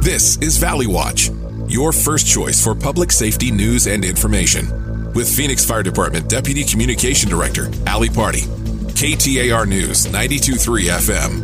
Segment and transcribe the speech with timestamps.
[0.00, 1.30] This is Valley Watch,
[1.68, 5.12] your first choice for public safety news and information.
[5.12, 8.40] With Phoenix Fire Department Deputy Communication Director, Ali Party.
[8.96, 11.42] KTAR News, 923 FM.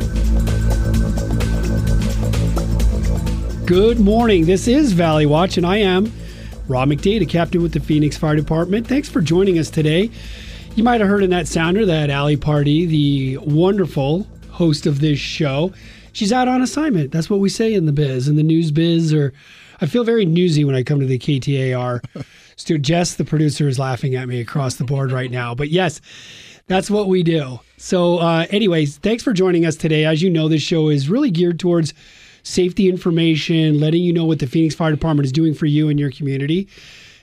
[3.66, 4.46] Good morning.
[4.46, 6.10] This is Valley Watch, and I am
[6.66, 8.86] Rob McDade, a captain with the Phoenix Fire Department.
[8.86, 10.10] Thanks for joining us today.
[10.76, 15.18] You might have heard in that sounder that Ali Party, the wonderful host of this
[15.18, 15.74] show,
[16.16, 17.12] she's out on assignment.
[17.12, 19.12] That's what we say in the biz, in the news biz.
[19.12, 19.32] Or
[19.80, 22.24] I feel very newsy when I come to the KTAR.
[22.56, 25.54] Stu Jess, the producer, is laughing at me across the board right now.
[25.54, 26.00] But yes,
[26.68, 27.60] that's what we do.
[27.76, 30.06] So, uh, anyways, thanks for joining us today.
[30.06, 31.92] As you know, this show is really geared towards
[32.42, 36.00] safety information, letting you know what the Phoenix Fire Department is doing for you and
[36.00, 36.66] your community.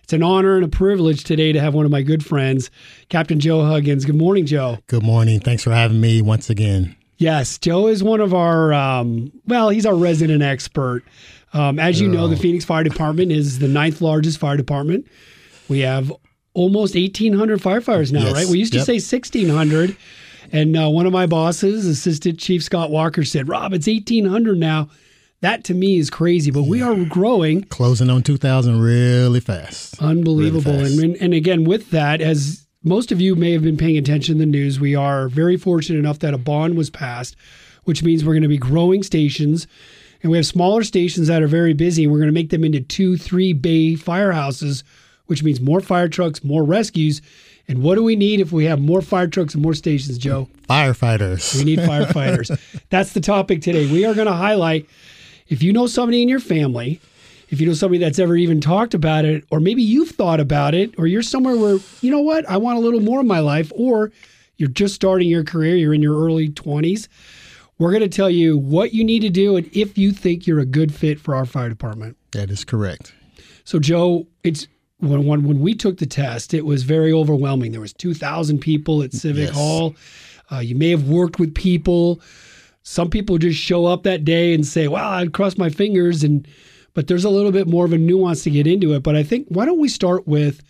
[0.03, 2.70] It's an honor and a privilege today to have one of my good friends,
[3.09, 4.05] Captain Joe Huggins.
[4.05, 4.77] Good morning, Joe.
[4.85, 5.39] Good morning.
[5.39, 6.95] Thanks for having me once again.
[7.17, 11.04] Yes, Joe is one of our, um, well, he's our resident expert.
[11.54, 15.05] Um, as you know, the Phoenix Fire Department is the ninth largest fire department.
[15.70, 16.12] We have
[16.55, 18.34] almost 1,800 firefighters now, Yes.
[18.34, 18.48] right?
[18.48, 18.85] We used to Yep.
[18.87, 19.96] say 1,600.
[20.52, 24.90] And uh, one of my bosses, Assistant Chief Scott Walker, said, Rob, it's 1,800 now.
[25.41, 30.02] That to me is crazy, but we are growing Closing on 2000 really fast.
[30.02, 30.71] Unbelievable.
[30.71, 30.99] Really fast.
[30.99, 34.39] and, and again, with that, as most of you may have been paying attention to
[34.39, 37.35] the news, we are very fortunate enough that a bond was passed,
[37.84, 39.67] which means we're going to be growing stations.
[40.21, 42.63] And we have smaller stations that are very busy, and we're going to make them
[42.63, 44.84] into two, three bay firehouses,
[45.25, 47.21] which means more fire trucks, more rescues.
[47.67, 50.49] And what do we need if we have more fire trucks and more stations, Joe?
[50.70, 51.55] Firefighters.
[51.57, 52.57] We need firefighters.
[52.90, 53.91] That's the topic today.
[53.91, 54.90] We are going to highlight
[55.47, 56.99] if you know somebody in your family,
[57.54, 60.73] if you know somebody that's ever even talked about it, or maybe you've thought about
[60.73, 63.41] it, or you're somewhere where, you know what, I want a little more in my
[63.41, 64.12] life, or
[64.57, 67.07] you're just starting your career, you're in your early 20s.
[67.78, 70.59] We're going to tell you what you need to do and if you think you're
[70.62, 72.18] a good fit for our fire department.
[72.31, 73.13] that is correct.
[73.66, 77.72] So, Joe, it's when, when when we took the test, it was very overwhelming.
[77.72, 79.56] There was two thousand people at Civic Yes.
[79.56, 79.96] Hall.
[80.52, 82.20] Uh, you may have worked with people.
[82.81, 86.47] Some people just show up that day and say, "Well, I'd cross my fingers," and
[86.94, 89.04] but there's a little bit more of a nuance to get into it.
[89.04, 90.62] But I think why don't we start with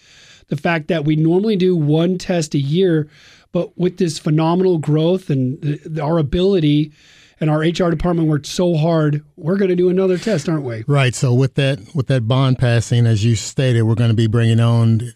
[0.48, 3.10] the fact that we normally do one test a year,
[3.52, 6.92] but with this phenomenal growth and the, our ability.
[7.40, 9.22] And our HR department worked so hard.
[9.36, 10.86] We're going to do another test, aren't we?
[10.88, 11.14] Right.
[11.14, 14.62] So with that with that bond passing, as you stated, we're going to be bringing
[14.62, 15.12] on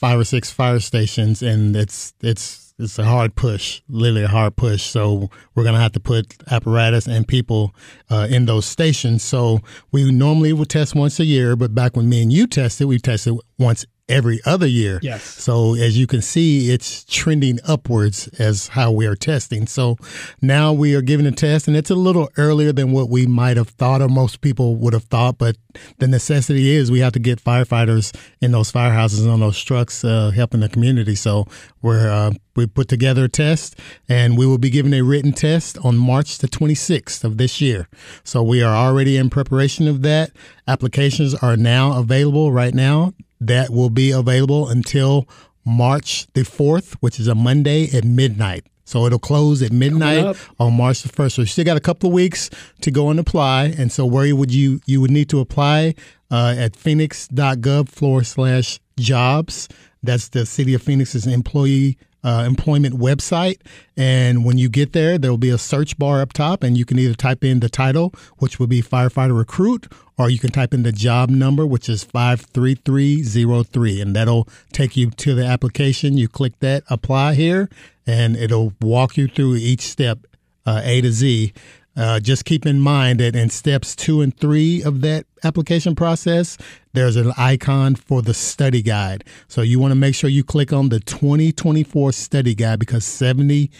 [0.00, 4.56] five or six fire stations, and it's it's it's a hard push, literally a hard
[4.56, 4.82] push.
[4.82, 7.74] So we're going to have to put apparatus and people
[8.08, 9.22] uh, in those stations.
[9.22, 9.60] So
[9.92, 12.98] we normally would test once a year, but back when me and you tested, we
[12.98, 14.98] tested once every other year.
[15.02, 15.22] Yes.
[15.22, 19.66] So as you can see, it's trending upwards as how we are testing.
[19.66, 19.96] So
[20.42, 23.56] now we are giving a test, and it's a little earlier than what we might
[23.56, 25.38] have thought, or most people would have thought.
[25.38, 25.56] But
[25.98, 30.04] the necessity is we have to get firefighters in those firehouses and on those trucks,
[30.04, 31.14] uh, helping the community.
[31.14, 31.46] So
[31.80, 33.78] we're uh, we put together a test,
[34.08, 37.88] and we will be giving a written test on March the 26th of this year.
[38.24, 40.32] So we are already in preparation of that.
[40.66, 45.28] Applications are now available right now that will be available until
[45.64, 48.66] March the 4th, which is a Monday at midnight.
[48.84, 51.32] So it'll close at midnight on March the 1st.
[51.32, 53.66] So you still got a couple of weeks to go and apply.
[53.78, 55.94] And so where would you, you would need to apply
[56.30, 59.68] uh, at phoenix.gov forward slash jobs.
[60.02, 63.58] That's the city of Phoenix's employee uh, employment website.
[63.96, 66.84] And when you get there, there will be a search bar up top, and you
[66.84, 69.86] can either type in the title, which would be firefighter recruit,
[70.18, 75.10] or you can type in the job number, which is 53303, and that'll take you
[75.10, 76.18] to the application.
[76.18, 77.68] You click that apply here,
[78.06, 80.18] and it'll walk you through each step,
[80.66, 81.52] uh, A to Z.
[81.96, 86.56] Uh, just keep in mind that in steps two and three of that application process,
[86.92, 89.24] there's an icon for the study guide.
[89.48, 93.70] So you want to make sure you click on the 2024 study guide because 70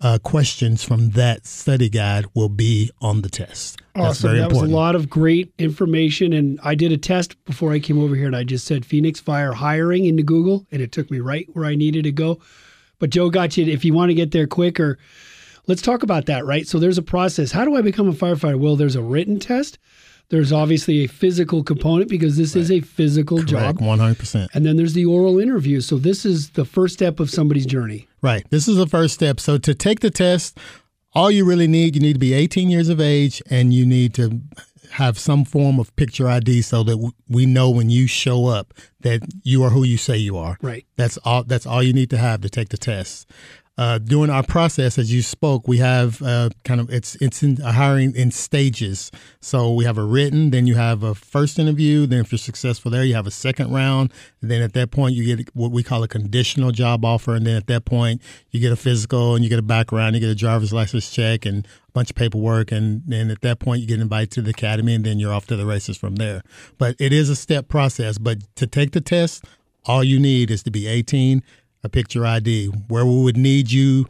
[0.00, 3.80] uh, questions from that study guide will be on the test.
[3.94, 4.28] That's Awesome.
[4.28, 4.70] very that important.
[4.70, 6.32] was a lot of great information.
[6.32, 9.18] And I did a test before I came over here and I just said Phoenix
[9.18, 12.38] Fire hiring into Google and it took me right where I needed to go.
[13.00, 13.66] But Joe got you.
[13.66, 14.98] If you want to get there quicker,
[15.66, 16.66] let's talk about that, right?
[16.66, 17.50] So there's a process.
[17.52, 18.58] How do I become a firefighter?
[18.58, 19.78] Well, there's a written test.
[20.30, 23.78] There's obviously a physical component because this is a physical job.
[23.78, 24.48] Correct, 100%.
[24.52, 25.80] And then there's the oral interview.
[25.80, 28.08] So this is the first step of somebody's journey.
[28.20, 28.44] Right.
[28.50, 29.40] This is the first step.
[29.40, 30.58] So to take the test,
[31.14, 34.12] all you really need, you need to be 18 years of age and you need
[34.14, 34.42] to
[34.92, 39.22] have some form of picture ID so that we know when you show up that
[39.44, 40.58] you are who you say you are.
[40.60, 40.84] Right.
[40.96, 43.28] That's all that's all you need to have to take the test.
[43.78, 47.58] Uh, during our process, as you spoke, we have uh, kind of it's it's in
[47.58, 49.12] hiring in stages.
[49.40, 52.04] So we have a written, then you have a first interview.
[52.04, 54.12] Then if you're successful there, you have a second round.
[54.42, 57.54] Then at that point, you get what we call a conditional job offer, and then
[57.54, 58.20] at that point,
[58.50, 61.46] you get a physical and you get a background, you get a driver's license check
[61.46, 64.50] and a bunch of paperwork, and then at that point, you get invited to the
[64.50, 66.42] academy, and then you're off to the races from there.
[66.78, 68.18] But it is a step process.
[68.18, 69.44] But to take the test,
[69.84, 71.44] all you need is to be 18
[71.82, 74.06] a picture ID, where we would need you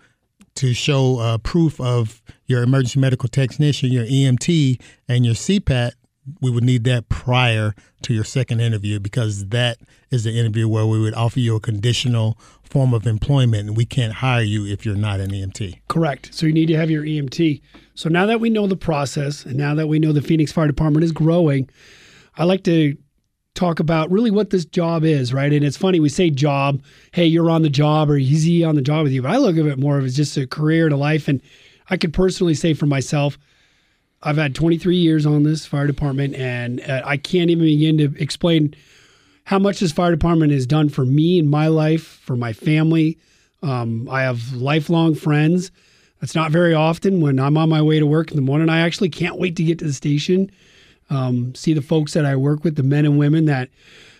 [0.56, 5.92] to show uh, proof of your emergency medical technician, your EMT, and your CPAT.
[6.40, 9.78] We would need that prior to your second interview because that
[10.10, 13.86] is the interview where we would offer you a conditional form of employment and we
[13.86, 15.78] can't hire you if you're not an EMT.
[15.88, 16.34] Correct.
[16.34, 17.62] So you need to have your EMT.
[17.94, 20.66] So now that we know the process and now that we know the Phoenix Fire
[20.66, 21.70] Department is growing,
[22.36, 22.96] I like to
[23.54, 25.52] talk about really what this job is, right?
[25.52, 28.76] And it's funny, we say job, hey, you're on the job or he's he on
[28.76, 29.22] the job with you.
[29.22, 31.28] But I look at it more of as just a career and a life.
[31.28, 31.40] And
[31.90, 33.38] I could personally say for myself,
[34.22, 38.20] I've had 23 years on this fire department, and uh, I can't even begin to
[38.20, 38.74] explain
[39.44, 43.16] how much this fire department has done for me in my life, for my family.
[43.62, 45.70] Um, I have lifelong friends.
[46.20, 48.68] That's not very often when I'm on my way to work in the morning.
[48.68, 50.50] I actually can't wait to get to the station
[51.10, 53.68] um, see the folks that I work with, the men and women that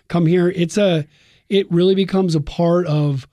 [0.08, 0.48] come here.
[0.48, 1.06] It's a,
[1.48, 3.28] it really becomes a part of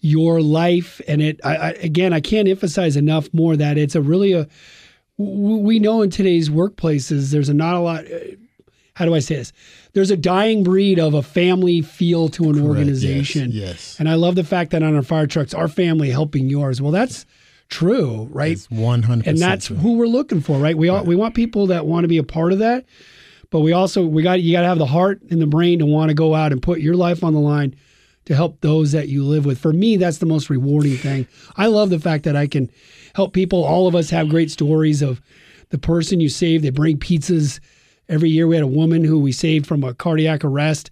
[0.00, 1.40] your life, and it.
[1.42, 4.46] I, I, again, I can't emphasize enough more that it's a really a.
[5.16, 8.04] We know in today's workplaces, there's a not a lot.
[8.04, 8.18] Uh,
[8.94, 9.52] how do I say this?
[9.92, 12.66] There's a dying breed of a family feel to an Correct.
[12.66, 13.50] organization.
[13.50, 13.96] Yes, yes.
[13.98, 16.82] And I love the fact that on our fire trucks, our family helping yours.
[16.82, 17.26] Well, that's
[17.68, 18.52] true, right?
[18.52, 19.76] It's 100 And that's true.
[19.76, 20.76] who we're looking for, right?
[20.76, 21.06] We all, right.
[21.06, 22.84] we want people that want to be a part of that,
[23.50, 25.86] but we also we got you got to have the heart and the brain to
[25.86, 27.74] want to go out and put your life on the line
[28.26, 29.58] to help those that you live with.
[29.58, 31.26] For me, that's the most rewarding thing.
[31.56, 32.70] I love the fact that I can
[33.14, 33.64] help people.
[33.64, 35.20] All of us have great stories of
[35.70, 36.64] the person you saved.
[36.64, 37.60] They bring pizzas
[38.08, 38.46] every year.
[38.46, 40.90] We had a woman who we saved from a cardiac arrest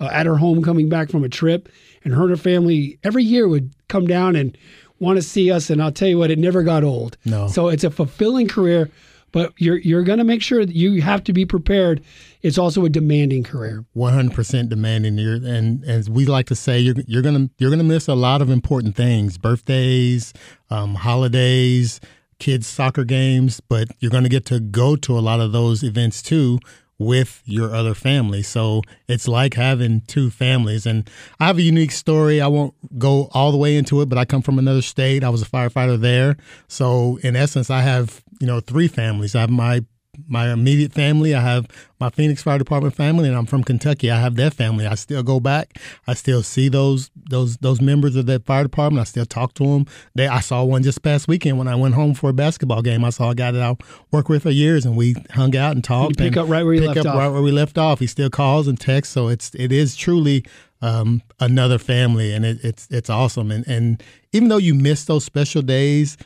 [0.00, 1.68] uh, at her home coming back from a trip,
[2.04, 4.56] and her and her family every year would come down and
[4.98, 5.70] want to see us.
[5.70, 7.16] And I'll tell you what, it never got old.
[7.24, 7.48] No.
[7.48, 8.90] So it's a fulfilling career,
[9.32, 12.02] but you're you're going to make sure that you have to be prepared.
[12.42, 13.84] It's also a demanding career.
[13.96, 15.18] 100% demanding.
[15.18, 18.42] You're, and as we like to say, you're you're gonna you're gonna miss a lot
[18.42, 20.32] of important things: birthdays,
[20.70, 22.00] um, holidays,
[22.38, 23.60] kids' soccer games.
[23.60, 26.58] But you're going to get to go to a lot of those events too
[27.04, 28.42] with your other family.
[28.42, 30.86] So it's like having two families.
[30.86, 31.08] And
[31.38, 32.40] I have a unique story.
[32.40, 35.24] I won't go all the way into it, but I come from another state.
[35.24, 36.36] I was a firefighter there.
[36.68, 39.34] So in essence, I have, you know, three families.
[39.34, 39.84] I have my
[40.26, 41.34] my immediate family.
[41.34, 41.66] I have
[42.00, 44.10] my Phoenix Fire Department family, and I'm from Kentucky.
[44.10, 44.86] I have their family.
[44.86, 45.78] I still go back.
[46.06, 49.00] I still see those those those members of that fire department.
[49.00, 49.86] I still talk to them.
[50.14, 53.04] They, I saw one just past weekend when I went home for a basketball game.
[53.04, 53.76] I saw a guy that I
[54.10, 56.20] worked with for years, and we hung out and talked.
[56.20, 57.18] You pick up right where you pick left up off.
[57.18, 58.00] right where we left off.
[58.00, 60.44] He still calls and texts, so it's it is truly
[60.82, 63.50] um, another family, and it, it's it's awesome.
[63.50, 64.02] And and
[64.32, 66.16] even though you miss those special days,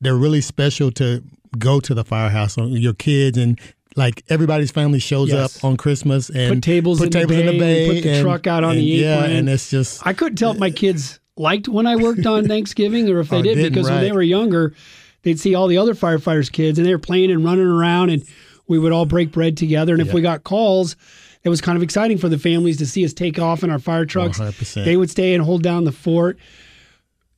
[0.00, 1.22] they're really special to
[1.58, 3.58] go to the firehouse on your kids and
[3.96, 5.56] like everybody's family shows Yes.
[5.56, 8.02] up on Christmas and Put tables, put in, tables the in the bay, bay put
[8.02, 10.58] the and- truck out on and the yeah, and it's just I couldn't tell if
[10.58, 13.72] my kids liked when I worked on Thanksgiving or if they oh, Or did didn't,
[13.72, 14.74] because when they were younger,
[15.22, 18.24] they'd see all the other firefighters' kids and they were playing and running around, and
[18.68, 19.94] we would all break bread together.
[19.94, 20.94] And if we got calls,
[21.44, 23.78] it was kind of exciting for the families to see us take off in our
[23.78, 24.38] fire trucks.
[24.38, 24.84] 100%.
[24.84, 26.38] They would stay and hold down the fort.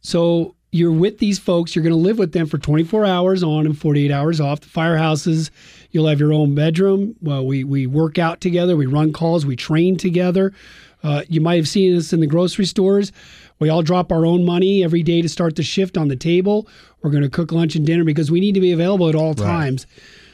[0.00, 1.74] So you're with these folks.
[1.74, 4.60] You're going to live with them for 24 hours on and 48 hours off.
[4.60, 5.50] The firehouses,
[5.90, 7.16] you'll have your own bedroom.
[7.20, 8.76] Well, we we work out together.
[8.76, 9.44] We run calls.
[9.44, 10.52] We train together.
[11.02, 13.10] Uh, you might have seen us in the grocery stores.
[13.58, 16.68] We all drop our own money every day to start the shift on the table.
[17.02, 19.34] We're going to cook lunch and dinner because we need to be available at all
[19.34, 19.86] times.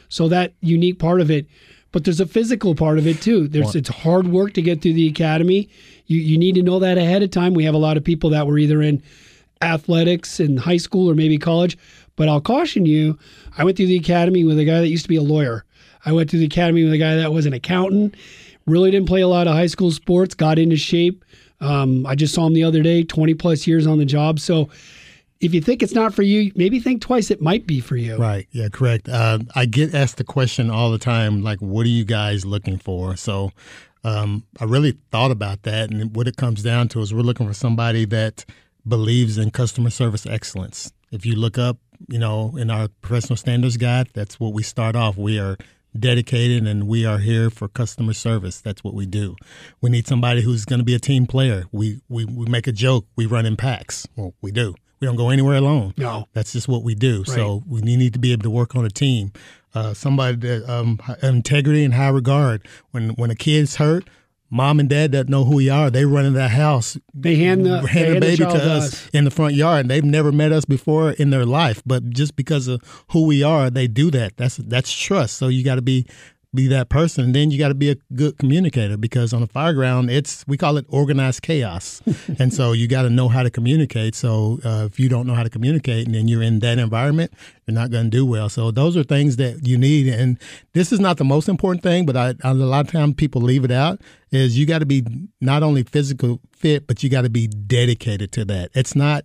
[0.09, 1.47] So that unique part of it.
[1.93, 3.49] But there's a physical part of it too.
[3.49, 5.71] There's it's hard work to get through the academy.
[6.07, 7.55] You you need to know that ahead of time.
[7.55, 9.03] We have a lot of people that were either in
[9.63, 11.77] athletics in high school or maybe college.
[12.17, 13.19] But I'll caution you,
[13.57, 15.65] I went through the academy with a guy that used to be a lawyer.
[16.05, 18.15] I went through the academy with a guy that was an accountant.
[18.67, 21.25] Really didn't play a lot of high school sports, got into shape.
[21.61, 24.41] Um, I just saw him the other day, 20 plus years on the job.
[24.41, 24.71] So
[25.41, 27.31] if you think it's not for you, maybe think twice.
[27.31, 28.17] It might be for you.
[28.17, 28.47] Right.
[28.53, 29.09] Yeah, correct.
[29.09, 32.79] Uh, I get asked the question all the time, like, what are you guys looking
[32.79, 33.17] for?
[33.17, 33.53] So
[34.05, 35.91] um, I really thought about that.
[35.91, 38.45] And what it comes down to is we're looking for somebody that
[38.87, 40.93] believes in customer service excellence.
[41.11, 41.79] If you look up,
[42.09, 45.17] you know, in our professional standards guide, that's what we start off.
[45.17, 45.57] We are
[45.99, 48.61] dedicated and we are here for customer service.
[48.61, 49.35] That's what we do.
[49.81, 51.65] We need somebody who's going to be a team player.
[51.73, 53.07] We, we, we make a joke.
[53.17, 54.07] We run in packs.
[54.15, 54.75] Well, we do.
[55.01, 55.95] we don't go anywhere alone.
[55.97, 56.29] No.
[56.33, 57.25] That's just what we do.
[57.25, 59.33] So we need to be able to work on a team.
[59.75, 62.67] Uh, somebody that um, integrity and high regard.
[62.93, 64.09] When when a kid's hurt,
[64.57, 65.91] mom and dad that know who we are.
[65.91, 66.97] They run in that house.
[67.15, 69.81] They hand the, hand they the hand baby child to us, in the front yard,
[69.81, 71.83] and they've never met us before in their life.
[71.85, 74.37] But just because of who we are, they do that.
[74.37, 75.37] That's that's trust.
[75.37, 76.07] So you got to be
[76.57, 77.25] be that person.
[77.25, 80.45] And then you got to be a good communicator because on a fire ground, it's
[80.49, 82.03] we call it organized chaos,
[82.39, 84.15] and so you got to know how to communicate.
[84.15, 87.33] So uh, if you don't know how to communicate, and then you're in that environment,
[87.67, 88.49] you're not going to do well.
[88.49, 90.09] So those are things that you need.
[90.09, 90.39] And
[90.73, 93.65] this is not the most important thing, but I, a lot of times people leave
[93.65, 94.01] it out.
[94.33, 95.05] Is you got to be
[95.41, 98.71] not only physical fit, but you got to be dedicated to that.
[98.75, 99.25] It's not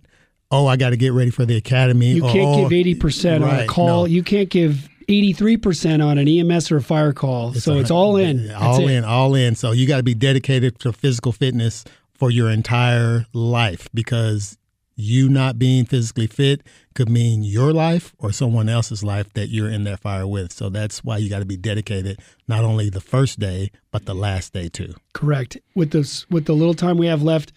[0.52, 2.12] oh, I got to get ready for the academy.
[2.12, 3.86] You can't give eighty percent on a call.
[3.86, 4.04] no.
[4.04, 7.54] You can't give eighty three percent on an EMS or a fire call.
[7.54, 8.48] so it's all in.
[8.48, 8.92] That's all it.
[8.92, 9.54] in, all in.
[9.54, 14.58] So you got to be dedicated to physical fitness for your entire life because
[14.94, 16.62] you not being physically fit
[16.94, 20.52] could mean your life or someone else's life that you're in that fire with.
[20.52, 24.14] So that's why you got to be dedicated not only the first day but the
[24.14, 24.94] last day too.
[25.14, 25.56] Correct.
[25.74, 27.52] With this, with the little time we have left,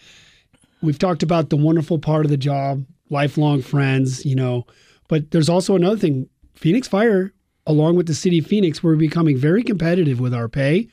[0.81, 4.65] we've talked about the wonderful part of the job, lifelong friends, you know.
[5.07, 6.29] But there's also another thing.
[6.55, 7.33] Phoenix Fire,
[7.65, 10.87] along with the city of Phoenix, we're becoming very competitive with our pay,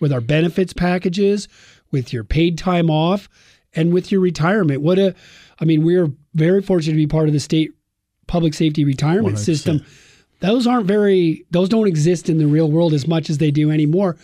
[0.00, 1.48] with our benefits packages,
[1.90, 3.28] with your paid time off,
[3.74, 4.80] and with your retirement.
[4.80, 5.14] What a,
[5.60, 7.72] I mean, we're very fortunate to be part of the state
[8.26, 9.38] public safety retirement 100%.
[9.38, 9.84] system.
[10.40, 13.70] Those aren't very, those don't exist in the real world as much as they do
[13.70, 14.16] anymore.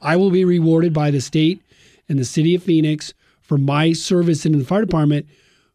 [0.00, 1.62] I will be rewarded by the state
[2.08, 5.26] and the city of Phoenix for my service in the fire department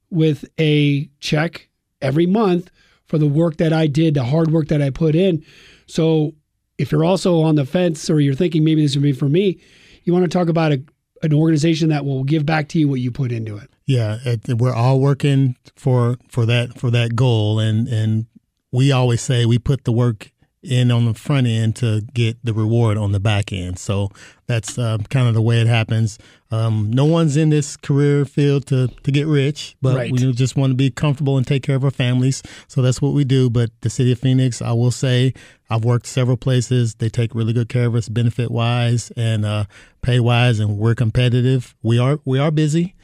[0.09, 1.69] with a check
[2.01, 2.71] every month
[3.07, 5.43] for the work that I did, the hard work that I put in.
[5.87, 6.33] So
[6.77, 9.59] if you're also on the fence or you're thinking maybe this would be for me,
[10.03, 10.83] you want to talk about a,
[11.23, 13.69] an organization that will give back to you what you put into it.
[13.85, 18.25] Yeah, it, we're all working for for that for that goal, and and
[18.71, 20.31] we always say we put the work
[20.65, 23.79] in on the front end to get the reward on the back end.
[23.79, 24.09] So
[24.47, 26.17] that's uh, kind of the way it happens.
[26.51, 30.11] Um, no one's in this career field to to get rich, but Right.
[30.11, 32.41] we just want to be comfortable and take care of our families.
[32.67, 33.49] So that's what we do.
[33.49, 35.33] But the city of Phoenix, I will say,
[35.69, 36.95] I've worked several places.
[36.95, 39.65] They take really good care of us, benefit wise and uh,
[40.01, 41.75] pay wise, and we're competitive.
[41.81, 42.95] We are we are busy,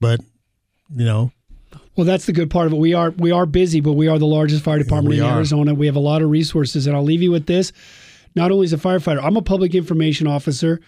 [0.00, 0.20] but
[0.94, 1.32] you know
[1.98, 2.76] Well, that's the good part of it.
[2.76, 5.34] We are we are busy, but we are the largest fire department we in are.
[5.34, 5.74] Arizona.
[5.74, 7.72] We have a lot of resources, and I'll leave you with this.
[8.36, 10.80] Not only as a firefighter, I'm a public information officer,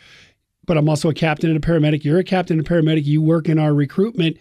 [0.66, 2.04] but I'm also a captain and a paramedic.
[2.04, 3.06] You're a captain and a paramedic.
[3.06, 4.36] You work in our recruitment.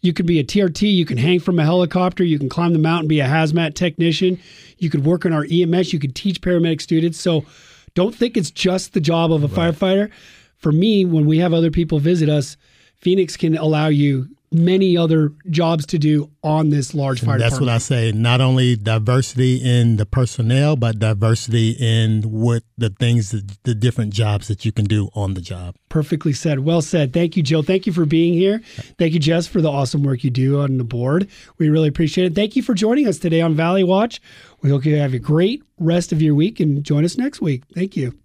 [0.00, 0.90] You could be a TRT.
[0.90, 2.24] You can hang from a helicopter.
[2.24, 4.40] You can climb the mountain, be a hazmat technician.
[4.78, 5.92] You could work in our EMS.
[5.92, 7.20] You could teach paramedic students.
[7.20, 7.44] So
[7.92, 10.10] don't think it's just the job of a firefighter.
[10.56, 12.56] For me, when we have other people visit us,
[12.94, 17.68] Phoenix can allow you many other jobs to do on this large fire That's what
[17.68, 18.12] I say.
[18.12, 24.12] Not only diversity in the personnel, but diversity in what the things, that, the different
[24.12, 25.76] jobs that you can do on the job.
[25.88, 26.60] Perfectly said.
[26.60, 27.12] Well said.
[27.12, 27.62] Thank you, Jill.
[27.62, 28.60] Thank you for being here.
[28.98, 31.28] Thank you, Jess, for the awesome work you do on the board.
[31.58, 32.34] We really appreciate it.
[32.34, 34.20] Thank you for joining us today on Valley Watch.
[34.62, 37.64] We hope you have a great rest of your week and join us next week.
[37.74, 38.18] Thank you.